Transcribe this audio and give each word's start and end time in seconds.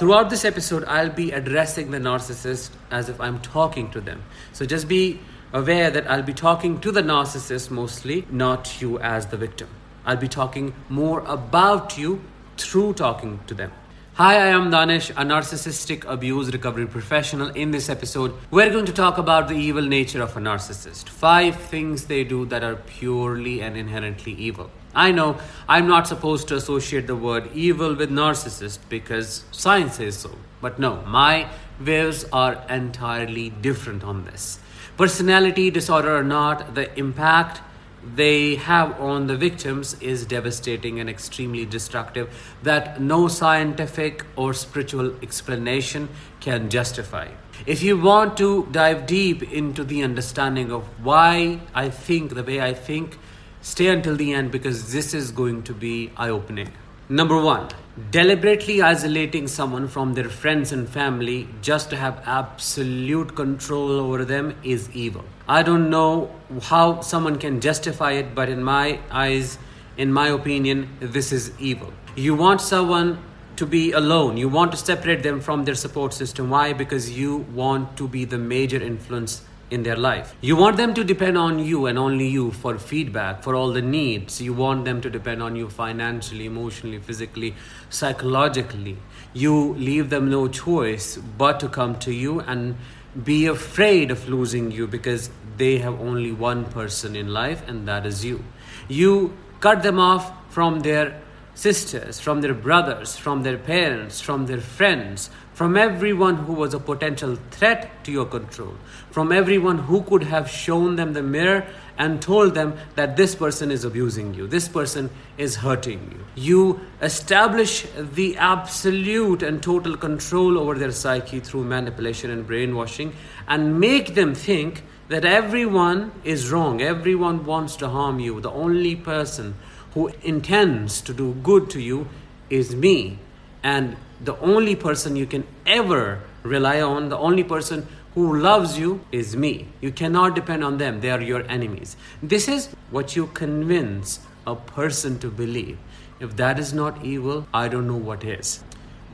throughout 0.00 0.30
this 0.30 0.46
episode, 0.46 0.82
I'll 0.84 1.10
be 1.10 1.30
addressing 1.30 1.90
the 1.90 1.98
narcissist 1.98 2.70
as 2.90 3.10
if 3.10 3.20
I'm 3.20 3.38
talking 3.40 3.90
to 3.90 4.00
them. 4.00 4.22
So 4.54 4.64
just 4.64 4.88
be 4.88 5.20
aware 5.52 5.90
that 5.90 6.10
I'll 6.10 6.22
be 6.22 6.32
talking 6.32 6.80
to 6.80 6.90
the 6.90 7.02
narcissist 7.02 7.70
mostly, 7.70 8.26
not 8.30 8.80
you 8.80 8.98
as 8.98 9.26
the 9.26 9.36
victim. 9.36 9.68
I'll 10.06 10.16
be 10.16 10.26
talking 10.26 10.72
more 10.88 11.20
about 11.26 11.98
you 11.98 12.22
through 12.56 12.94
talking 12.94 13.40
to 13.46 13.52
them. 13.52 13.72
Hi, 14.20 14.34
I 14.34 14.48
am 14.48 14.70
Danish, 14.70 15.08
a 15.08 15.24
narcissistic 15.24 16.04
abuse 16.04 16.52
recovery 16.52 16.86
professional. 16.86 17.48
In 17.52 17.70
this 17.70 17.88
episode, 17.88 18.34
we're 18.50 18.68
going 18.68 18.84
to 18.84 18.92
talk 18.92 19.16
about 19.16 19.48
the 19.48 19.54
evil 19.54 19.80
nature 19.80 20.20
of 20.20 20.36
a 20.36 20.40
narcissist. 20.40 21.08
Five 21.08 21.56
things 21.56 22.04
they 22.04 22.22
do 22.24 22.44
that 22.44 22.62
are 22.62 22.76
purely 22.76 23.62
and 23.62 23.78
inherently 23.78 24.32
evil. 24.32 24.70
I 24.94 25.10
know 25.10 25.38
I'm 25.66 25.88
not 25.88 26.06
supposed 26.06 26.48
to 26.48 26.56
associate 26.56 27.06
the 27.06 27.16
word 27.16 27.48
evil 27.54 27.94
with 27.94 28.10
narcissist 28.10 28.80
because 28.90 29.46
science 29.52 29.94
says 29.94 30.18
so. 30.18 30.36
But 30.60 30.78
no, 30.78 30.96
my 31.06 31.48
views 31.78 32.26
are 32.30 32.62
entirely 32.68 33.48
different 33.48 34.04
on 34.04 34.26
this. 34.26 34.60
Personality 34.98 35.70
disorder 35.70 36.14
or 36.14 36.24
not, 36.24 36.74
the 36.74 36.94
impact 36.98 37.62
they 38.02 38.56
have 38.56 38.98
on 39.00 39.26
the 39.26 39.36
victims 39.36 39.94
is 40.00 40.24
devastating 40.24 41.00
and 41.00 41.10
extremely 41.10 41.66
destructive 41.66 42.32
that 42.62 43.00
no 43.00 43.28
scientific 43.28 44.24
or 44.36 44.54
spiritual 44.54 45.14
explanation 45.22 46.08
can 46.40 46.70
justify. 46.70 47.28
If 47.66 47.82
you 47.82 48.00
want 48.00 48.38
to 48.38 48.66
dive 48.72 49.06
deep 49.06 49.42
into 49.52 49.84
the 49.84 50.02
understanding 50.02 50.72
of 50.72 50.84
why 51.04 51.60
I 51.74 51.90
think 51.90 52.34
the 52.34 52.42
way 52.42 52.60
I 52.60 52.72
think, 52.72 53.18
stay 53.60 53.88
until 53.88 54.16
the 54.16 54.32
end 54.32 54.50
because 54.50 54.92
this 54.92 55.12
is 55.12 55.30
going 55.30 55.62
to 55.64 55.74
be 55.74 56.10
eye 56.16 56.30
opening. 56.30 56.72
Number 57.12 57.42
one, 57.42 57.66
deliberately 58.12 58.80
isolating 58.80 59.48
someone 59.48 59.88
from 59.88 60.14
their 60.14 60.28
friends 60.28 60.70
and 60.70 60.88
family 60.88 61.48
just 61.60 61.90
to 61.90 61.96
have 61.96 62.22
absolute 62.24 63.34
control 63.34 63.90
over 63.90 64.24
them 64.24 64.54
is 64.62 64.88
evil. 64.94 65.24
I 65.48 65.64
don't 65.64 65.90
know 65.90 66.30
how 66.62 67.00
someone 67.00 67.36
can 67.36 67.60
justify 67.60 68.12
it, 68.12 68.32
but 68.32 68.48
in 68.48 68.62
my 68.62 69.00
eyes, 69.10 69.58
in 69.96 70.12
my 70.12 70.28
opinion, 70.28 70.88
this 71.00 71.32
is 71.32 71.50
evil. 71.58 71.92
You 72.14 72.36
want 72.36 72.60
someone 72.60 73.18
to 73.56 73.66
be 73.66 73.90
alone, 73.90 74.36
you 74.36 74.48
want 74.48 74.70
to 74.70 74.76
separate 74.76 75.24
them 75.24 75.40
from 75.40 75.64
their 75.64 75.74
support 75.74 76.14
system. 76.14 76.48
Why? 76.48 76.72
Because 76.72 77.10
you 77.10 77.38
want 77.52 77.96
to 77.96 78.06
be 78.06 78.24
the 78.24 78.38
major 78.38 78.80
influence 78.80 79.42
in 79.70 79.82
their 79.82 79.96
life. 79.96 80.34
You 80.40 80.56
want 80.56 80.76
them 80.76 80.94
to 80.94 81.04
depend 81.04 81.38
on 81.38 81.58
you 81.58 81.86
and 81.86 81.98
only 81.98 82.26
you 82.26 82.50
for 82.50 82.78
feedback, 82.78 83.42
for 83.42 83.54
all 83.54 83.72
the 83.72 83.82
needs. 83.82 84.40
You 84.40 84.52
want 84.52 84.84
them 84.84 85.00
to 85.00 85.10
depend 85.10 85.42
on 85.42 85.56
you 85.56 85.68
financially, 85.68 86.46
emotionally, 86.46 86.98
physically, 86.98 87.54
psychologically. 87.88 88.96
You 89.32 89.74
leave 89.74 90.10
them 90.10 90.28
no 90.30 90.48
choice 90.48 91.16
but 91.16 91.60
to 91.60 91.68
come 91.68 91.98
to 92.00 92.12
you 92.12 92.40
and 92.40 92.76
be 93.24 93.46
afraid 93.46 94.10
of 94.10 94.28
losing 94.28 94.70
you 94.70 94.86
because 94.86 95.30
they 95.56 95.78
have 95.78 96.00
only 96.00 96.32
one 96.32 96.64
person 96.64 97.16
in 97.16 97.28
life 97.28 97.66
and 97.68 97.86
that 97.86 98.06
is 98.06 98.24
you. 98.24 98.44
You 98.88 99.36
cut 99.60 99.82
them 99.82 99.98
off 99.98 100.32
from 100.52 100.80
their 100.80 101.20
sisters, 101.60 102.18
from 102.18 102.40
their 102.40 102.54
brothers, 102.54 103.16
from 103.16 103.42
their 103.42 103.58
parents, 103.58 104.18
from 104.18 104.46
their 104.46 104.62
friends, 104.62 105.28
from 105.52 105.76
everyone 105.76 106.36
who 106.36 106.54
was 106.54 106.72
a 106.72 106.80
potential 106.80 107.36
threat 107.50 108.02
to 108.02 108.10
your 108.10 108.24
control, 108.24 108.74
from 109.10 109.30
everyone 109.30 109.76
who 109.76 110.00
could 110.00 110.22
have 110.22 110.48
shown 110.48 110.96
them 110.96 111.12
the 111.12 111.22
mirror 111.22 111.66
and 111.98 112.22
told 112.22 112.54
them 112.54 112.72
that 112.94 113.14
this 113.18 113.34
person 113.34 113.70
is 113.70 113.84
abusing 113.84 114.32
you, 114.32 114.46
this 114.46 114.68
person 114.68 115.10
is 115.36 115.56
hurting 115.56 116.00
you. 116.10 116.24
You 116.34 116.80
establish 117.02 117.86
the 117.94 118.38
absolute 118.38 119.42
and 119.42 119.62
total 119.62 119.98
control 119.98 120.58
over 120.58 120.78
their 120.78 120.92
psyche 120.92 121.40
through 121.40 121.64
manipulation 121.64 122.30
and 122.30 122.46
brainwashing 122.46 123.12
and 123.46 123.78
make 123.78 124.14
them 124.14 124.34
think 124.34 124.82
that 125.08 125.26
everyone 125.26 126.10
is 126.24 126.50
wrong, 126.50 126.80
everyone 126.80 127.44
wants 127.44 127.76
to 127.76 127.88
harm 127.88 128.18
you. 128.18 128.40
The 128.40 128.50
only 128.50 128.96
person 128.96 129.56
who 129.94 130.08
intends 130.22 131.00
to 131.02 131.12
do 131.12 131.34
good 131.42 131.70
to 131.70 131.80
you 131.80 132.08
is 132.48 132.74
me. 132.74 133.18
And 133.62 133.96
the 134.22 134.38
only 134.38 134.76
person 134.76 135.16
you 135.16 135.26
can 135.26 135.46
ever 135.66 136.20
rely 136.42 136.80
on, 136.80 137.08
the 137.08 137.18
only 137.18 137.44
person 137.44 137.86
who 138.14 138.38
loves 138.38 138.78
you 138.78 139.00
is 139.12 139.36
me. 139.36 139.68
You 139.80 139.92
cannot 139.92 140.34
depend 140.34 140.64
on 140.64 140.78
them, 140.78 141.00
they 141.00 141.10
are 141.10 141.20
your 141.20 141.44
enemies. 141.48 141.96
This 142.22 142.48
is 142.48 142.68
what 142.90 143.14
you 143.14 143.28
convince 143.28 144.20
a 144.46 144.56
person 144.56 145.18
to 145.20 145.28
believe. 145.28 145.78
If 146.18 146.36
that 146.36 146.58
is 146.58 146.72
not 146.72 147.04
evil, 147.04 147.46
I 147.54 147.68
don't 147.68 147.86
know 147.86 147.96
what 147.96 148.24
is. 148.24 148.62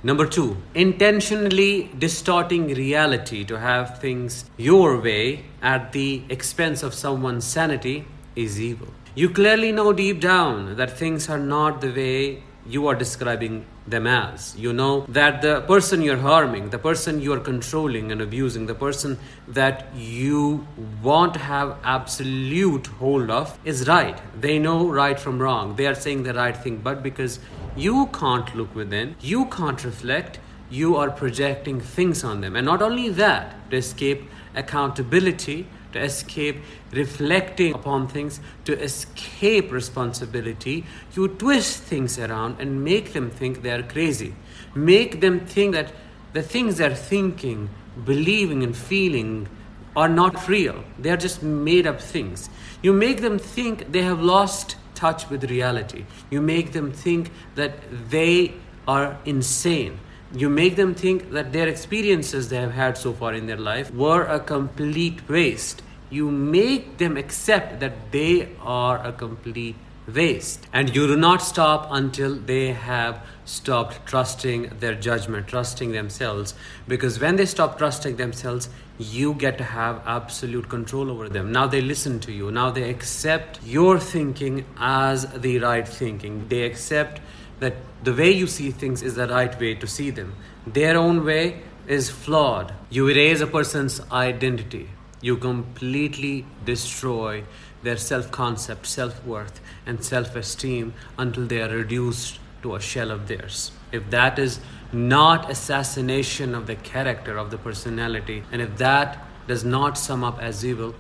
Number 0.03 0.27
two, 0.27 0.57
intentionally 0.75 1.91
distorting 1.99 2.69
reality 2.75 3.45
to 3.45 3.59
have 3.59 3.99
things 3.99 4.45
your 4.57 5.01
way 5.01 5.45
at 5.63 5.93
the 5.93 6.23
expense 6.29 6.83
of 6.83 6.95
someone's 6.95 7.45
sanity 7.45 8.07
is 8.35 8.61
evil. 8.61 8.89
You 9.19 9.31
clearly 9.31 9.73
know 9.73 9.95
deep 9.95 10.21
down 10.21 10.77
that 10.77 10.91
things 10.99 11.31
are 11.31 11.39
not 11.39 11.81
the 11.81 11.91
way 11.91 12.43
you 12.67 12.87
are 12.87 12.95
describing 12.95 13.65
them 13.87 14.07
as. 14.07 14.55
You 14.59 14.75
know 14.75 15.07
that 15.09 15.41
the 15.41 15.63
person 15.63 16.03
you're 16.03 16.19
harming, 16.19 16.69
the 16.69 16.79
person 16.79 17.23
you 17.23 17.33
are 17.33 17.41
controlling 17.41 18.13
and 18.13 18.21
abusing, 18.21 18.67
the 18.67 18.75
person 18.75 19.19
that 19.49 19.87
you 19.97 20.69
want 21.03 21.33
to 21.33 21.41
have 21.41 21.79
absolute 21.83 22.89
hold 22.89 23.31
of 23.31 23.59
is 23.65 23.89
right. 23.89 24.21
They 24.39 24.59
know 24.59 24.87
right 24.87 25.19
from 25.19 25.39
wrong. 25.39 25.77
They 25.77 25.87
are 25.87 25.95
saying 25.95 26.25
the 26.25 26.35
right 26.35 26.55
thing, 26.55 26.83
but 26.85 27.03
because 27.03 27.39
you 27.75 28.09
can't 28.09 28.55
look 28.55 28.75
within, 28.75 29.17
you 29.23 29.47
can't 29.47 29.83
reflect, 29.83 30.41
you 30.69 30.97
are 30.97 31.11
projecting 31.11 31.81
things 31.81 32.23
on 32.23 32.43
them. 32.43 32.55
And 32.55 32.67
not 32.67 32.83
only 32.83 33.09
that, 33.09 33.71
to 33.71 33.79
escape 33.79 34.29
accountability, 34.55 35.69
to 35.93 36.01
escape 36.01 36.57
reflecting 36.93 37.75
upon 37.75 38.09
things, 38.09 38.41
to 38.65 38.79
escape 38.81 39.73
responsibility, 39.73 40.85
you 41.15 41.29
twist 41.29 41.83
things 41.83 42.19
around 42.19 42.61
and 42.61 42.85
make 42.85 43.13
them 43.13 43.31
think 43.31 43.63
they 43.63 43.71
are 43.71 43.83
crazy. 43.83 44.35
Make 44.75 45.21
them 45.21 45.41
think 45.41 45.75
that 45.75 45.93
the 46.33 46.43
things 46.43 46.79
they're 46.79 46.95
thinking, 46.95 47.71
believing, 48.05 48.63
and 48.63 48.77
feeling 48.77 49.49
are 49.97 50.09
not 50.09 50.49
real. 50.49 50.85
They 50.99 51.11
are 51.11 51.17
just 51.17 51.43
made 51.43 51.87
up 51.87 52.01
things. 52.01 52.51
You 52.83 52.93
make 52.93 53.23
them 53.23 53.39
think 53.39 53.91
they 53.93 54.03
have 54.03 54.21
lost 54.21 54.77
touch 54.95 55.31
with 55.31 55.51
reality. 55.51 56.05
You 56.31 56.43
make 56.43 56.73
them 56.73 56.93
think 56.93 57.31
that 57.55 57.75
they 58.11 58.53
are 58.87 59.19
insane 59.25 59.99
you 60.41 60.51
make 60.51 60.77
them 60.77 60.95
think 60.95 61.31
that 61.31 61.53
their 61.53 61.69
experiences 61.69 62.49
they 62.49 62.57
have 62.57 62.73
had 62.73 62.99
so 62.99 63.13
far 63.13 63.33
in 63.33 63.47
their 63.47 63.57
life 63.57 63.93
were 63.93 64.25
a 64.25 64.41
complete 64.41 65.29
waste. 65.29 65.83
You 66.11 66.31
make 66.31 66.99
them 66.99 67.17
accept 67.17 67.81
that 67.81 68.13
they 68.13 68.51
are 68.61 69.05
a 69.05 69.13
complete 69.13 69.77
waste. 70.07 70.67
And 70.73 70.95
you 70.95 71.07
do 71.07 71.17
not 71.17 71.43
stop 71.43 71.89
until 71.91 72.35
they 72.37 72.73
have 72.73 73.25
stopped 73.45 74.07
trusting 74.07 74.71
their 74.81 74.95
judgment, 74.95 75.49
trusting 75.49 75.93
themselves. 75.93 76.55
Because 76.87 77.19
when 77.19 77.37
they 77.37 77.47
stop 77.47 77.79
trusting 77.79 78.17
themselves, 78.17 78.69
you 78.99 79.35
get 79.35 79.59
to 79.59 79.65
have 79.65 80.03
absolute 80.07 80.69
control 80.69 81.11
over 81.11 81.29
them. 81.29 81.53
Now 81.53 81.67
they 81.67 81.81
listen 81.81 82.21
to 82.21 82.33
you. 82.33 82.51
Now 82.51 82.71
they 82.71 82.89
accept 82.89 83.61
your 83.65 83.99
thinking 83.99 84.65
as 84.79 85.27
the 85.33 85.59
right 85.59 85.87
thinking. 85.87 86.49
They 86.49 86.63
accept 86.63 87.21
that 87.61 87.75
the 88.03 88.13
way 88.13 88.31
you 88.31 88.47
see 88.47 88.71
things 88.71 89.03
is 89.03 89.15
the 89.15 89.29
right 89.29 89.59
way 89.61 89.75
to 89.75 89.87
see 89.87 90.11
them. 90.11 90.35
Their 90.67 90.97
own 90.97 91.25
way 91.25 91.63
is 91.87 92.11
flawed. 92.11 92.75
You 92.91 93.09
erase 93.09 93.41
a 93.41 93.47
person's 93.47 94.01
identity. 94.11 94.91
You 95.21 95.37
completely 95.37 96.45
destroy 96.65 97.45
their 97.83 97.97
self 97.97 98.31
concept, 98.31 98.87
self 98.87 99.25
worth, 99.25 99.61
and 99.87 100.05
self 100.05 100.37
esteem 100.37 100.95
until 101.19 101.47
they 101.47 101.63
are 101.63 101.69
reduced 101.69 102.39
to 102.63 102.75
a 102.75 102.81
shell 102.81 103.11
of 103.11 103.29
theirs. 103.29 103.73
If 103.93 104.11
that 104.11 104.39
is 104.39 104.61
not 104.93 105.51
assassination 105.51 106.55
of 106.55 106.67
the 106.67 106.77
character 106.77 107.37
of 107.37 107.51
the 107.51 107.59
personality, 107.59 108.43
and 108.53 108.61
if 108.61 108.77
that 108.79 109.25
does 109.47 109.65
not 109.65 109.97
sum 109.97 110.25
up 110.25 110.41
as 110.41 110.65
evil, 110.65 110.95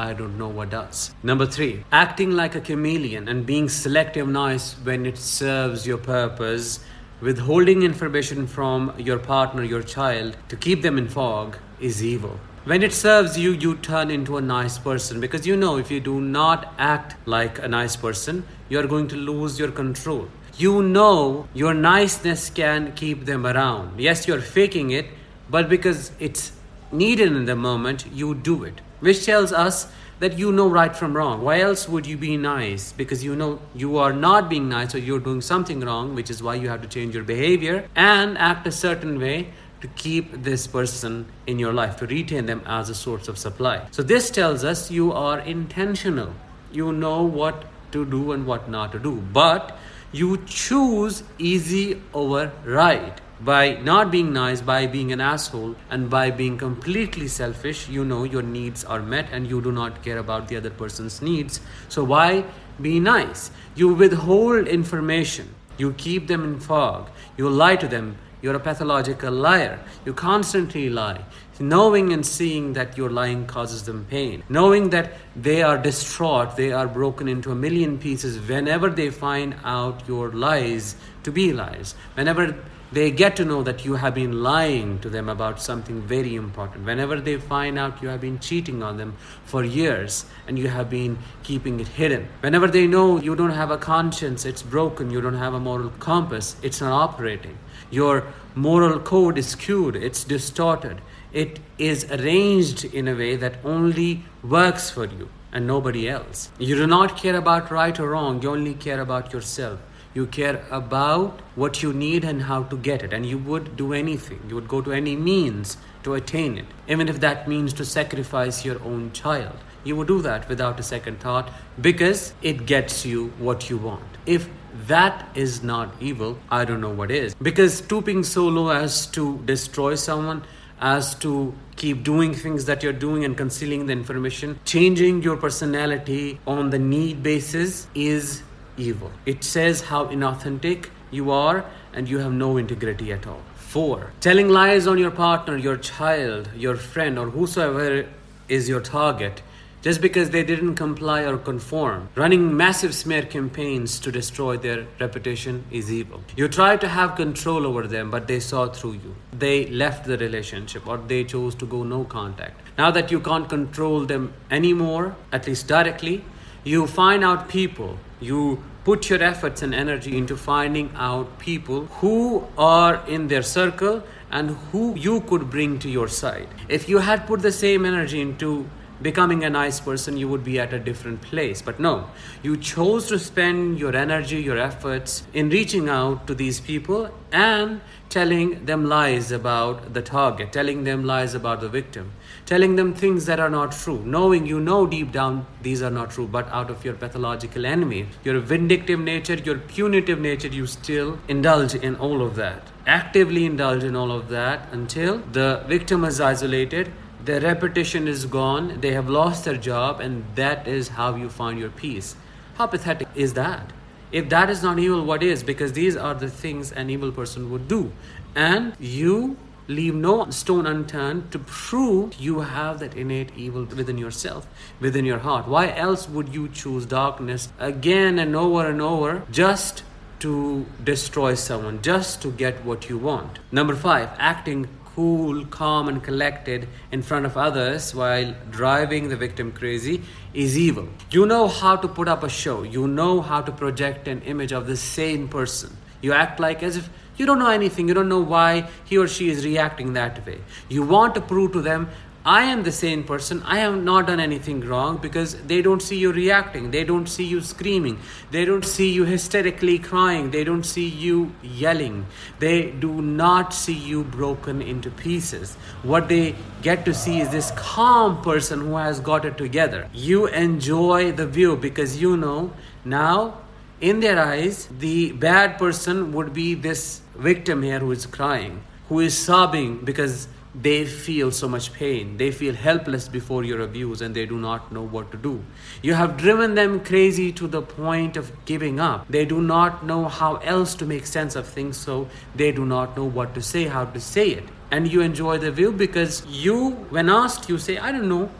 I 0.00 0.12
don't 0.12 0.38
know 0.38 0.46
what 0.46 0.70
does. 0.70 1.12
Number 1.24 1.44
three, 1.44 1.82
acting 1.90 2.30
like 2.30 2.54
a 2.54 2.60
chameleon 2.60 3.26
and 3.26 3.44
being 3.44 3.68
selective 3.68 4.28
nice 4.28 4.74
when 4.74 5.04
it 5.04 5.18
serves 5.18 5.88
your 5.88 5.98
purpose, 5.98 6.78
withholding 7.20 7.82
information 7.82 8.46
from 8.46 8.94
your 8.96 9.18
partner, 9.18 9.64
your 9.64 9.82
child, 9.82 10.36
to 10.50 10.56
keep 10.56 10.82
them 10.82 10.98
in 10.98 11.08
fog 11.08 11.56
is 11.80 12.00
evil. 12.00 12.38
When 12.64 12.84
it 12.84 12.92
serves 12.92 13.36
you, 13.36 13.50
you 13.50 13.74
turn 13.74 14.12
into 14.12 14.36
a 14.36 14.40
nice 14.40 14.78
person 14.78 15.18
because 15.18 15.44
you 15.48 15.56
know 15.56 15.78
if 15.78 15.90
you 15.90 15.98
do 15.98 16.20
not 16.20 16.74
act 16.78 17.16
like 17.26 17.58
a 17.58 17.66
nice 17.66 17.96
person, 17.96 18.44
you 18.68 18.78
are 18.78 18.86
going 18.86 19.08
to 19.08 19.16
lose 19.16 19.58
your 19.58 19.72
control. 19.72 20.28
You 20.58 20.80
know 20.80 21.48
your 21.54 21.74
niceness 21.74 22.50
can 22.50 22.92
keep 22.92 23.24
them 23.24 23.44
around. 23.44 23.98
Yes, 23.98 24.28
you're 24.28 24.40
faking 24.40 24.92
it, 24.92 25.06
but 25.50 25.68
because 25.68 26.12
it's 26.20 26.52
needed 26.92 27.32
in 27.32 27.46
the 27.46 27.56
moment, 27.56 28.06
you 28.12 28.36
do 28.36 28.62
it 28.62 28.80
which 29.00 29.24
tells 29.24 29.52
us 29.52 29.88
that 30.20 30.38
you 30.38 30.50
know 30.50 30.68
right 30.68 30.96
from 30.96 31.16
wrong. 31.16 31.42
Why 31.42 31.60
else 31.60 31.88
would 31.88 32.06
you 32.06 32.16
be 32.16 32.36
nice? 32.36 32.92
Because 32.92 33.22
you 33.22 33.36
know 33.36 33.60
you 33.74 33.98
are 33.98 34.12
not 34.12 34.48
being 34.48 34.68
nice 34.68 34.94
or 34.94 34.98
you're 34.98 35.20
doing 35.20 35.40
something 35.40 35.80
wrong, 35.80 36.14
which 36.14 36.30
is 36.30 36.42
why 36.42 36.56
you 36.56 36.68
have 36.68 36.82
to 36.82 36.88
change 36.88 37.14
your 37.14 37.24
behavior 37.24 37.88
and 37.94 38.36
act 38.36 38.66
a 38.66 38.72
certain 38.72 39.20
way 39.20 39.52
to 39.80 39.86
keep 39.88 40.42
this 40.42 40.66
person 40.66 41.26
in 41.46 41.58
your 41.58 41.72
life, 41.72 41.96
to 41.98 42.06
retain 42.06 42.46
them 42.46 42.62
as 42.66 42.90
a 42.90 42.94
source 42.94 43.28
of 43.28 43.38
supply. 43.38 43.86
So, 43.92 44.02
this 44.02 44.28
tells 44.30 44.64
us 44.64 44.90
you 44.90 45.12
are 45.12 45.38
intentional. 45.38 46.34
You 46.72 46.92
know 46.92 47.22
what 47.22 47.64
to 47.92 48.04
do 48.04 48.32
and 48.32 48.44
what 48.44 48.68
not 48.68 48.92
to 48.92 48.98
do. 48.98 49.22
But 49.32 49.78
you 50.10 50.38
choose 50.46 51.22
easy 51.38 52.02
over 52.12 52.50
right 52.64 53.20
by 53.40 53.74
not 53.82 54.10
being 54.10 54.32
nice, 54.32 54.60
by 54.60 54.86
being 54.86 55.12
an 55.12 55.20
asshole, 55.20 55.76
and 55.90 56.10
by 56.10 56.30
being 56.30 56.58
completely 56.58 57.28
selfish, 57.28 57.88
you 57.88 58.04
know 58.04 58.24
your 58.24 58.42
needs 58.42 58.84
are 58.84 59.00
met 59.00 59.28
and 59.32 59.48
you 59.48 59.60
do 59.60 59.70
not 59.70 60.02
care 60.02 60.18
about 60.18 60.48
the 60.48 60.56
other 60.56 60.70
person's 60.70 61.22
needs. 61.22 61.60
So, 61.88 62.02
why 62.02 62.44
be 62.80 62.98
nice? 62.98 63.50
You 63.76 63.94
withhold 63.94 64.66
information, 64.66 65.54
you 65.76 65.92
keep 65.92 66.26
them 66.26 66.44
in 66.44 66.58
fog, 66.58 67.10
you 67.36 67.48
lie 67.48 67.76
to 67.76 67.86
them. 67.86 68.16
You're 68.40 68.56
a 68.56 68.60
pathological 68.60 69.32
liar. 69.32 69.80
You 70.04 70.14
constantly 70.14 70.88
lie. 70.88 71.24
Knowing 71.60 72.12
and 72.12 72.24
seeing 72.24 72.74
that 72.74 72.96
your 72.96 73.10
lying 73.10 73.46
causes 73.46 73.82
them 73.82 74.06
pain. 74.08 74.44
Knowing 74.48 74.90
that 74.90 75.14
they 75.34 75.62
are 75.62 75.76
distraught, 75.76 76.56
they 76.56 76.70
are 76.70 76.86
broken 76.86 77.26
into 77.26 77.50
a 77.50 77.54
million 77.56 77.98
pieces 77.98 78.38
whenever 78.48 78.88
they 78.88 79.10
find 79.10 79.56
out 79.64 80.06
your 80.06 80.30
lies 80.30 80.94
to 81.24 81.32
be 81.32 81.52
lies. 81.52 81.96
Whenever 82.14 82.56
they 82.90 83.10
get 83.10 83.36
to 83.36 83.44
know 83.44 83.62
that 83.62 83.84
you 83.84 83.96
have 83.96 84.14
been 84.14 84.42
lying 84.42 84.98
to 85.00 85.10
them 85.10 85.28
about 85.28 85.60
something 85.60 86.00
very 86.02 86.34
important. 86.34 86.86
Whenever 86.86 87.20
they 87.20 87.36
find 87.36 87.78
out 87.78 88.00
you 88.00 88.08
have 88.08 88.20
been 88.20 88.38
cheating 88.38 88.82
on 88.82 88.96
them 88.96 89.14
for 89.44 89.62
years 89.62 90.24
and 90.46 90.58
you 90.58 90.68
have 90.68 90.88
been 90.88 91.18
keeping 91.42 91.80
it 91.80 91.88
hidden. 91.88 92.28
Whenever 92.40 92.66
they 92.66 92.86
know 92.86 93.20
you 93.20 93.36
don't 93.36 93.50
have 93.50 93.70
a 93.70 93.76
conscience, 93.76 94.46
it's 94.46 94.62
broken, 94.62 95.10
you 95.10 95.20
don't 95.20 95.34
have 95.34 95.52
a 95.52 95.60
moral 95.60 95.90
compass, 95.98 96.56
it's 96.62 96.80
not 96.80 96.92
operating. 96.92 97.58
Your 97.90 98.24
moral 98.54 99.00
code 99.00 99.38
is 99.38 99.48
skewed, 99.48 99.96
it's 99.96 100.24
distorted. 100.24 101.00
It 101.32 101.60
is 101.78 102.10
arranged 102.10 102.84
in 102.84 103.08
a 103.08 103.14
way 103.14 103.36
that 103.36 103.64
only 103.64 104.24
works 104.42 104.90
for 104.90 105.04
you 105.04 105.28
and 105.52 105.66
nobody 105.66 106.08
else. 106.08 106.50
You 106.58 106.74
do 106.74 106.86
not 106.86 107.16
care 107.16 107.36
about 107.36 107.70
right 107.70 107.98
or 107.98 108.10
wrong, 108.10 108.42
you 108.42 108.50
only 108.50 108.74
care 108.74 109.00
about 109.00 109.32
yourself. 109.32 109.80
You 110.14 110.26
care 110.26 110.64
about 110.70 111.40
what 111.54 111.82
you 111.82 111.92
need 111.92 112.24
and 112.24 112.42
how 112.42 112.64
to 112.64 112.76
get 112.76 113.02
it, 113.02 113.12
and 113.12 113.24
you 113.26 113.38
would 113.38 113.76
do 113.76 113.92
anything. 113.92 114.40
You 114.48 114.54
would 114.56 114.66
go 114.66 114.80
to 114.80 114.92
any 114.92 115.14
means 115.14 115.76
to 116.02 116.14
attain 116.14 116.58
it, 116.58 116.64
even 116.88 117.08
if 117.08 117.20
that 117.20 117.46
means 117.46 117.72
to 117.74 117.84
sacrifice 117.84 118.64
your 118.64 118.82
own 118.82 119.12
child. 119.12 119.56
You 119.84 119.96
would 119.96 120.08
do 120.08 120.20
that 120.22 120.48
without 120.48 120.78
a 120.80 120.82
second 120.82 121.20
thought 121.20 121.50
because 121.80 122.34
it 122.42 122.66
gets 122.66 123.04
you 123.06 123.28
what 123.38 123.70
you 123.70 123.76
want. 123.76 124.04
If 124.26 124.48
that 124.86 125.28
is 125.34 125.62
not 125.62 125.94
evil, 126.00 126.38
I 126.50 126.64
don't 126.64 126.80
know 126.80 126.90
what 126.90 127.10
is. 127.10 127.34
Because 127.34 127.74
stooping 127.74 128.22
so 128.22 128.46
low 128.46 128.70
as 128.70 129.06
to 129.08 129.38
destroy 129.44 129.94
someone, 129.94 130.44
as 130.80 131.14
to 131.16 131.54
keep 131.76 132.02
doing 132.04 132.34
things 132.34 132.64
that 132.66 132.82
you're 132.82 132.92
doing 132.92 133.24
and 133.24 133.36
concealing 133.36 133.86
the 133.86 133.92
information, 133.92 134.58
changing 134.64 135.22
your 135.22 135.36
personality 135.36 136.38
on 136.46 136.70
the 136.70 136.78
need 136.78 137.22
basis 137.22 137.86
is 137.94 138.42
evil. 138.76 139.10
It 139.26 139.44
says 139.44 139.82
how 139.82 140.06
inauthentic 140.06 140.90
you 141.10 141.30
are 141.30 141.64
and 141.92 142.08
you 142.08 142.18
have 142.18 142.32
no 142.32 142.56
integrity 142.56 143.12
at 143.12 143.26
all. 143.26 143.40
Four, 143.56 144.12
telling 144.20 144.48
lies 144.48 144.86
on 144.86 144.98
your 144.98 145.10
partner, 145.10 145.56
your 145.56 145.76
child, 145.76 146.48
your 146.56 146.76
friend, 146.76 147.18
or 147.18 147.30
whosoever 147.30 148.06
is 148.48 148.68
your 148.68 148.80
target 148.80 149.42
just 149.88 150.02
because 150.02 150.28
they 150.28 150.42
didn't 150.44 150.74
comply 150.74 151.22
or 151.22 151.38
conform. 151.38 152.10
Running 152.14 152.54
massive 152.54 152.94
smear 152.94 153.22
campaigns 153.22 153.98
to 154.00 154.12
destroy 154.12 154.58
their 154.58 154.86
reputation 155.00 155.64
is 155.70 155.90
evil. 155.90 156.20
You 156.36 156.46
tried 156.46 156.82
to 156.82 156.88
have 156.88 157.16
control 157.16 157.66
over 157.66 157.86
them, 157.86 158.10
but 158.10 158.28
they 158.28 158.38
saw 158.38 158.68
through 158.68 158.92
you. 159.04 159.14
They 159.32 159.64
left 159.68 160.04
the 160.04 160.18
relationship 160.18 160.86
or 160.86 160.98
they 160.98 161.24
chose 161.24 161.54
to 161.54 161.64
go 161.64 161.84
no 161.84 162.04
contact. 162.04 162.60
Now 162.76 162.90
that 162.90 163.10
you 163.10 163.18
can't 163.18 163.48
control 163.48 164.04
them 164.04 164.34
anymore, 164.50 165.16
at 165.32 165.46
least 165.46 165.68
directly, 165.68 166.22
you 166.64 166.86
find 166.86 167.24
out 167.24 167.48
people 167.48 167.98
you 168.20 168.62
put 168.84 169.08
your 169.08 169.22
efforts 169.22 169.62
and 169.62 169.74
energy 169.74 170.18
into 170.18 170.36
finding 170.36 170.90
out 170.96 171.38
people 171.38 171.86
who 172.02 172.46
are 172.58 173.02
in 173.06 173.28
their 173.28 173.42
circle 173.42 174.02
and 174.30 174.50
who 174.70 174.94
you 174.96 175.22
could 175.22 175.48
bring 175.48 175.78
to 175.78 175.88
your 175.88 176.08
side. 176.08 176.48
If 176.68 176.90
you 176.90 176.98
had 176.98 177.26
put 177.26 177.40
the 177.40 177.52
same 177.52 177.86
energy 177.86 178.20
into 178.20 178.66
becoming 179.00 179.44
a 179.44 179.50
nice 179.50 179.80
person, 179.80 180.16
you 180.16 180.28
would 180.28 180.44
be 180.44 180.58
at 180.58 180.72
a 180.72 180.78
different 180.78 181.22
place. 181.22 181.62
But 181.62 181.78
no, 181.78 182.10
you 182.42 182.56
chose 182.56 183.08
to 183.08 183.18
spend 183.18 183.78
your 183.78 183.94
energy, 183.94 184.42
your 184.42 184.58
efforts 184.58 185.24
in 185.32 185.50
reaching 185.50 185.88
out 185.88 186.26
to 186.26 186.34
these 186.34 186.60
people 186.60 187.10
and 187.32 187.80
telling 188.08 188.64
them 188.64 188.86
lies 188.86 189.30
about 189.30 189.92
the 189.92 190.02
target, 190.02 190.52
telling 190.52 190.84
them 190.84 191.04
lies 191.04 191.34
about 191.34 191.60
the 191.60 191.68
victim, 191.68 192.10
telling 192.46 192.76
them 192.76 192.94
things 192.94 193.26
that 193.26 193.38
are 193.38 193.50
not 193.50 193.72
true, 193.72 194.02
knowing 194.04 194.46
you 194.46 194.58
know 194.58 194.86
deep 194.86 195.12
down 195.12 195.46
these 195.62 195.82
are 195.82 195.90
not 195.90 196.10
true, 196.10 196.26
but 196.26 196.48
out 196.48 196.70
of 196.70 196.84
your 196.84 196.94
pathological 196.94 197.66
enemy, 197.66 198.06
your 198.24 198.40
vindictive 198.40 198.98
nature, 198.98 199.34
your 199.34 199.58
punitive 199.58 200.20
nature, 200.20 200.48
you 200.48 200.66
still 200.66 201.18
indulge 201.28 201.74
in 201.74 201.96
all 201.96 202.22
of 202.22 202.34
that. 202.36 202.62
Actively 202.86 203.44
indulge 203.44 203.84
in 203.84 203.94
all 203.94 204.10
of 204.10 204.28
that 204.30 204.66
until 204.72 205.18
the 205.32 205.62
victim 205.68 206.04
is 206.04 206.20
isolated 206.20 206.90
their 207.28 207.40
reputation 207.42 208.08
is 208.08 208.24
gone, 208.24 208.80
they 208.80 208.92
have 208.92 209.10
lost 209.10 209.44
their 209.44 209.58
job, 209.58 210.00
and 210.00 210.24
that 210.34 210.66
is 210.66 210.88
how 210.88 211.14
you 211.14 211.28
find 211.28 211.58
your 211.58 211.68
peace. 211.68 212.16
How 212.54 212.66
pathetic 212.66 213.06
is 213.14 213.34
that? 213.34 213.70
If 214.10 214.30
that 214.30 214.48
is 214.48 214.62
not 214.62 214.78
evil, 214.78 215.04
what 215.04 215.22
is? 215.22 215.42
Because 215.42 215.74
these 215.74 215.94
are 215.94 216.14
the 216.14 216.30
things 216.30 216.72
an 216.72 216.88
evil 216.88 217.12
person 217.12 217.50
would 217.50 217.68
do. 217.68 217.92
And 218.34 218.74
you 218.80 219.36
leave 219.66 219.94
no 219.94 220.30
stone 220.30 220.66
unturned 220.66 221.30
to 221.32 221.38
prove 221.38 222.14
you 222.14 222.40
have 222.40 222.78
that 222.80 222.94
innate 222.94 223.30
evil 223.36 223.64
within 223.64 223.98
yourself, 223.98 224.46
within 224.80 225.04
your 225.04 225.18
heart. 225.18 225.46
Why 225.46 225.70
else 225.76 226.08
would 226.08 226.34
you 226.34 226.48
choose 226.48 226.86
darkness 226.86 227.52
again 227.58 228.18
and 228.18 228.34
over 228.34 228.66
and 228.66 228.80
over 228.80 229.24
just 229.30 229.82
to 230.20 230.64
destroy 230.82 231.34
someone, 231.34 231.82
just 231.82 232.22
to 232.22 232.30
get 232.30 232.64
what 232.64 232.88
you 232.88 232.96
want? 232.96 233.38
Number 233.52 233.76
five, 233.76 234.08
acting 234.18 234.68
cool, 234.98 235.44
calm, 235.46 235.86
and 235.86 236.02
collected 236.02 236.66
in 236.90 237.00
front 237.02 237.24
of 237.24 237.36
others 237.36 237.94
while 237.94 238.34
driving 238.50 239.08
the 239.08 239.16
victim 239.16 239.52
crazy 239.52 240.02
is 240.34 240.58
evil. 240.58 240.88
You 241.12 241.24
know 241.24 241.46
how 241.46 241.76
to 241.76 241.86
put 241.86 242.08
up 242.08 242.24
a 242.24 242.28
show, 242.28 242.64
you 242.64 242.88
know 242.88 243.20
how 243.20 243.40
to 243.42 243.52
project 243.52 244.08
an 244.08 244.22
image 244.22 244.50
of 244.50 244.66
the 244.66 244.76
same 244.76 245.28
person. 245.28 245.76
You 246.02 246.14
act 246.14 246.40
like 246.40 246.64
as 246.64 246.76
if 246.76 246.90
you 247.16 247.26
don't 247.26 247.38
know 247.38 247.50
anything, 247.50 247.86
you 247.86 247.94
don't 247.94 248.08
know 248.08 248.18
why 248.18 248.68
he 248.86 248.98
or 248.98 249.06
she 249.06 249.30
is 249.30 249.44
reacting 249.44 249.92
that 249.92 250.26
way. 250.26 250.40
You 250.68 250.82
want 250.82 251.14
to 251.14 251.20
prove 251.20 251.52
to 251.52 251.62
them 251.62 251.88
I 252.24 252.44
am 252.44 252.62
the 252.62 252.72
sane 252.72 253.04
person. 253.04 253.42
I 253.44 253.60
have 253.60 253.82
not 253.82 254.08
done 254.08 254.20
anything 254.20 254.60
wrong 254.60 254.98
because 254.98 255.34
they 255.46 255.62
don't 255.62 255.80
see 255.80 255.96
you 255.96 256.12
reacting. 256.12 256.70
They 256.70 256.84
don't 256.84 257.06
see 257.06 257.24
you 257.24 257.40
screaming. 257.40 257.98
They 258.30 258.44
don't 258.44 258.64
see 258.64 258.90
you 258.90 259.04
hysterically 259.04 259.78
crying. 259.78 260.30
They 260.30 260.44
don't 260.44 260.64
see 260.64 260.86
you 260.86 261.32
yelling. 261.42 262.06
They 262.38 262.70
do 262.72 263.00
not 263.00 263.54
see 263.54 263.72
you 263.72 264.04
broken 264.04 264.60
into 264.60 264.90
pieces. 264.90 265.54
What 265.82 266.08
they 266.08 266.34
get 266.60 266.84
to 266.84 266.92
see 266.92 267.20
is 267.20 267.30
this 267.30 267.50
calm 267.52 268.20
person 268.22 268.60
who 268.60 268.76
has 268.76 269.00
got 269.00 269.24
it 269.24 269.38
together. 269.38 269.88
You 269.94 270.26
enjoy 270.26 271.12
the 271.12 271.26
view 271.26 271.56
because 271.56 272.00
you 272.00 272.16
know 272.16 272.52
now 272.84 273.38
in 273.80 274.00
their 274.00 274.18
eyes 274.20 274.68
the 274.78 275.12
bad 275.12 275.56
person 275.56 276.12
would 276.12 276.32
be 276.32 276.54
this 276.54 277.00
victim 277.16 277.62
here 277.62 277.78
who 277.78 277.92
is 277.92 278.06
crying, 278.06 278.60
who 278.88 279.00
is 279.00 279.16
sobbing 279.16 279.78
because 279.84 280.28
they 280.54 280.84
feel 280.84 281.30
so 281.30 281.48
much 281.48 281.72
pain. 281.72 282.16
They 282.16 282.30
feel 282.30 282.54
helpless 282.54 283.08
before 283.08 283.44
your 283.44 283.60
abuse 283.60 284.00
and 284.00 284.14
they 284.14 284.26
do 284.26 284.38
not 284.38 284.72
know 284.72 284.82
what 284.82 285.10
to 285.12 285.18
do. 285.18 285.44
You 285.82 285.94
have 285.94 286.16
driven 286.16 286.54
them 286.54 286.80
crazy 286.80 287.32
to 287.32 287.46
the 287.46 287.62
point 287.62 288.16
of 288.16 288.32
giving 288.44 288.80
up. 288.80 289.06
They 289.08 289.24
do 289.24 289.40
not 289.40 289.84
know 289.84 290.06
how 290.06 290.36
else 290.36 290.74
to 290.76 290.86
make 290.86 291.06
sense 291.06 291.36
of 291.36 291.46
things, 291.46 291.76
so 291.76 292.08
they 292.34 292.52
do 292.52 292.64
not 292.64 292.96
know 292.96 293.04
what 293.04 293.34
to 293.34 293.42
say, 293.42 293.64
how 293.64 293.84
to 293.84 294.00
say 294.00 294.30
it. 294.30 294.44
And 294.70 294.90
you 294.90 295.00
enjoy 295.00 295.38
the 295.38 295.50
view 295.50 295.72
because 295.72 296.24
you, 296.26 296.70
when 296.90 297.08
asked, 297.08 297.48
you 297.48 297.58
say, 297.58 297.78
I 297.78 297.92
don't 297.92 298.08
know. 298.08 298.30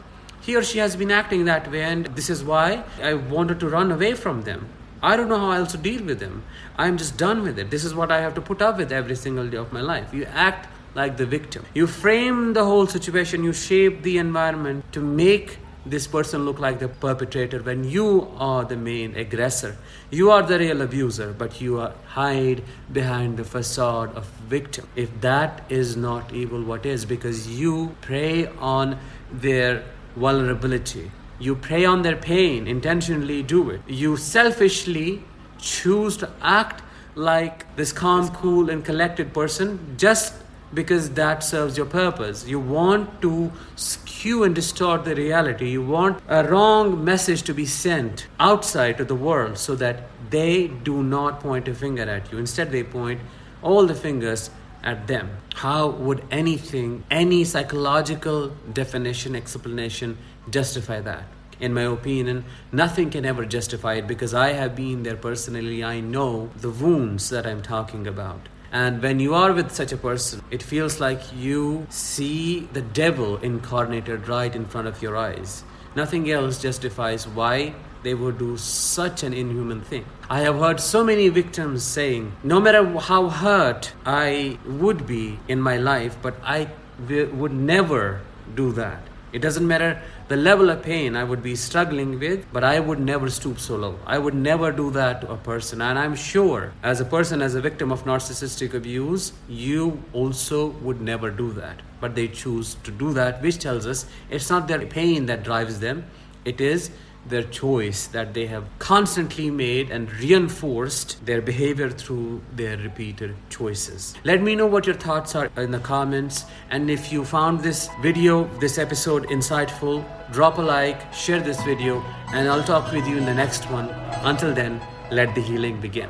He 0.41 0.55
or 0.55 0.63
she 0.63 0.79
has 0.79 0.95
been 0.95 1.11
acting 1.11 1.45
that 1.45 1.69
way, 1.71 1.83
and 1.83 2.05
this 2.07 2.29
is 2.29 2.43
why 2.43 2.83
I 3.01 3.13
wanted 3.13 3.59
to 3.59 3.69
run 3.69 3.91
away 3.91 4.13
from 4.13 4.43
them. 4.43 4.67
I 5.01 5.15
don't 5.15 5.29
know 5.29 5.39
how 5.39 5.51
else 5.51 5.71
to 5.71 5.77
deal 5.77 6.03
with 6.03 6.19
them. 6.19 6.43
I'm 6.77 6.97
just 6.97 7.17
done 7.17 7.43
with 7.43 7.57
it. 7.57 7.69
This 7.71 7.85
is 7.85 7.93
what 7.93 8.11
I 8.11 8.19
have 8.21 8.33
to 8.35 8.41
put 8.41 8.61
up 8.61 8.77
with 8.77 8.91
every 8.91 9.15
single 9.15 9.47
day 9.47 9.57
of 9.57 9.71
my 9.71 9.81
life. 9.81 10.13
You 10.13 10.25
act 10.25 10.67
like 10.95 11.17
the 11.17 11.25
victim. 11.25 11.65
You 11.73 11.87
frame 11.87 12.53
the 12.53 12.65
whole 12.65 12.87
situation, 12.87 13.43
you 13.43 13.53
shape 13.53 14.01
the 14.01 14.17
environment 14.17 14.85
to 14.93 15.01
make 15.01 15.59
this 15.85 16.07
person 16.07 16.45
look 16.45 16.59
like 16.59 16.79
the 16.79 16.87
perpetrator 16.87 17.61
when 17.63 17.83
you 17.83 18.27
are 18.37 18.65
the 18.65 18.75
main 18.75 19.15
aggressor. 19.15 19.77
You 20.11 20.29
are 20.31 20.43
the 20.43 20.59
real 20.59 20.81
abuser, 20.81 21.33
but 21.33 21.61
you 21.61 21.79
are 21.79 21.93
hide 22.07 22.63
behind 22.91 23.37
the 23.37 23.43
facade 23.43 24.13
of 24.15 24.25
victim. 24.47 24.87
If 24.95 25.21
that 25.21 25.63
is 25.69 25.95
not 25.95 26.33
evil, 26.33 26.63
what 26.63 26.85
is? 26.85 27.05
Because 27.05 27.47
you 27.47 27.95
prey 28.01 28.47
on 28.57 28.99
their 29.31 29.83
vulnerability. 30.15 31.11
You 31.39 31.55
prey 31.55 31.85
on 31.85 32.01
their 32.01 32.17
pain, 32.17 32.67
intentionally 32.67 33.41
do 33.43 33.69
it. 33.69 33.81
You 33.87 34.17
selfishly 34.17 35.23
choose 35.57 36.17
to 36.17 36.29
act 36.41 36.83
like 37.15 37.75
this 37.75 37.91
calm, 37.91 38.29
cool, 38.29 38.69
and 38.69 38.83
collected 38.83 39.33
person 39.33 39.95
just 39.97 40.33
because 40.73 41.11
that 41.11 41.43
serves 41.43 41.77
your 41.77 41.85
purpose. 41.85 42.47
You 42.47 42.59
want 42.59 43.21
to 43.21 43.51
skew 43.75 44.43
and 44.43 44.53
distort 44.53 45.05
the 45.05 45.15
reality. 45.15 45.69
You 45.69 45.81
want 45.81 46.21
a 46.27 46.47
wrong 46.47 47.03
message 47.03 47.43
to 47.43 47.53
be 47.53 47.65
sent 47.65 48.27
outside 48.39 48.97
to 48.97 49.05
the 49.05 49.15
world 49.15 49.57
so 49.57 49.75
that 49.75 50.03
they 50.29 50.67
do 50.67 51.01
not 51.01 51.39
point 51.39 51.67
a 51.67 51.73
finger 51.73 52.03
at 52.03 52.31
you. 52.31 52.37
Instead, 52.37 52.71
they 52.71 52.83
point 52.83 53.19
all 53.61 53.85
the 53.85 53.95
fingers 53.95 54.49
at 54.83 55.07
them. 55.07 55.29
How 55.55 55.89
would 55.89 56.23
anything, 56.31 57.03
any 57.11 57.43
psychological 57.43 58.49
definition, 58.71 59.35
explanation 59.35 60.17
justify 60.49 61.01
that? 61.01 61.23
In 61.59 61.73
my 61.73 61.81
opinion, 61.81 62.45
nothing 62.71 63.09
can 63.09 63.25
ever 63.25 63.45
justify 63.45 63.95
it 63.95 64.07
because 64.07 64.33
I 64.33 64.53
have 64.53 64.75
been 64.75 65.03
there 65.03 65.17
personally. 65.17 65.83
I 65.83 65.99
know 65.99 66.49
the 66.55 66.69
wounds 66.69 67.29
that 67.31 67.45
I'm 67.45 67.61
talking 67.61 68.07
about. 68.07 68.47
And 68.71 69.01
when 69.01 69.19
you 69.19 69.33
are 69.33 69.51
with 69.51 69.71
such 69.71 69.91
a 69.91 69.97
person, 69.97 70.43
it 70.51 70.61
feels 70.61 70.99
like 70.99 71.21
you 71.35 71.87
see 71.89 72.67
the 72.73 72.81
devil 72.81 73.37
incarnated 73.37 74.27
right 74.27 74.55
in 74.55 74.65
front 74.65 74.87
of 74.87 75.01
your 75.01 75.17
eyes. 75.17 75.63
Nothing 75.95 76.29
else 76.29 76.61
justifies 76.61 77.27
why 77.27 77.73
they 78.03 78.13
would 78.13 78.37
do 78.37 78.55
such 78.57 79.23
an 79.23 79.33
inhuman 79.33 79.81
thing. 79.81 80.05
I 80.29 80.41
have 80.41 80.59
heard 80.59 80.79
so 80.79 81.03
many 81.03 81.29
victims 81.29 81.83
saying, 81.83 82.31
no 82.43 82.59
matter 82.59 82.85
how 82.99 83.29
hurt 83.29 83.93
I 84.05 84.57
would 84.65 85.07
be 85.07 85.39
in 85.47 85.59
my 85.59 85.77
life, 85.77 86.17
but 86.21 86.35
I 86.43 86.69
would 87.09 87.53
never 87.53 88.21
do 88.55 88.71
that. 88.73 89.01
It 89.33 89.39
doesn't 89.39 89.67
matter 89.67 90.01
the 90.29 90.37
level 90.37 90.69
of 90.69 90.83
pain 90.83 91.15
I 91.15 91.23
would 91.23 91.41
be 91.41 91.55
struggling 91.55 92.19
with, 92.19 92.45
but 92.53 92.63
I 92.63 92.79
would 92.79 92.99
never 92.99 93.31
stoop 93.31 93.59
so 93.59 93.75
low. 93.75 93.97
I 94.05 94.19
would 94.19 94.35
never 94.35 94.71
do 94.71 94.91
that 94.91 95.21
to 95.21 95.31
a 95.31 95.37
person. 95.37 95.81
And 95.81 95.97
I'm 95.97 96.15
sure, 96.15 96.71
as 96.83 97.01
a 97.01 97.05
person, 97.05 97.41
as 97.41 97.55
a 97.55 97.61
victim 97.61 97.91
of 97.91 98.03
narcissistic 98.03 98.75
abuse, 98.75 99.33
you 99.47 100.03
also 100.13 100.67
would 100.83 101.01
never 101.01 101.31
do 101.31 101.51
that. 101.53 101.81
But 101.99 102.13
they 102.13 102.27
choose 102.27 102.75
to 102.83 102.91
do 102.91 103.11
that, 103.13 103.41
which 103.41 103.57
tells 103.57 103.87
us 103.87 104.05
it's 104.29 104.51
not 104.51 104.67
their 104.67 104.85
pain 104.85 105.25
that 105.25 105.41
drives 105.41 105.79
them, 105.79 106.05
it 106.45 106.61
is 106.61 106.91
their 107.29 107.43
choice 107.43 108.07
that 108.07 108.33
they 108.33 108.45
have 108.47 108.63
constantly 108.79 109.49
made 109.49 109.89
and 109.89 110.11
reinforced 110.13 111.25
their 111.25 111.41
behavior 111.41 111.89
through 111.89 112.41
their 112.55 112.77
repeated 112.77 113.35
choices. 113.49 114.15
Let 114.23 114.41
me 114.41 114.55
know 114.55 114.67
what 114.67 114.85
your 114.85 114.95
thoughts 114.95 115.35
are 115.35 115.49
in 115.57 115.71
the 115.71 115.79
comments. 115.79 116.45
And 116.69 116.89
if 116.89 117.11
you 117.11 117.25
found 117.25 117.61
this 117.61 117.89
video, 118.01 118.45
this 118.59 118.77
episode 118.77 119.25
insightful, 119.27 120.05
drop 120.31 120.57
a 120.57 120.61
like, 120.61 121.13
share 121.13 121.41
this 121.41 121.61
video, 121.63 122.01
and 122.33 122.47
I'll 122.47 122.63
talk 122.63 122.91
with 122.91 123.07
you 123.07 123.17
in 123.17 123.25
the 123.25 123.33
next 123.33 123.69
one. 123.71 123.89
Until 124.23 124.53
then, 124.53 124.79
let 125.11 125.35
the 125.35 125.41
healing 125.41 125.81
begin. 125.81 126.07